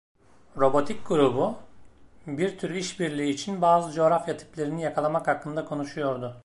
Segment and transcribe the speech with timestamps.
[0.57, 1.55] Robotik grubu,
[2.27, 6.39] bir tür iş birliği için bazı coğrafya tiplerini yakalamak hakkında konuşuyordu.